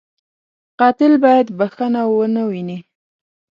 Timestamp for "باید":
1.23-1.47